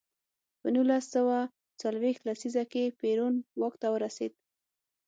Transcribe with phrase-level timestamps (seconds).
[0.59, 1.37] په نولس سوه
[1.81, 4.33] څلویښت لسیزه کې پېرون واک ته ورسېد.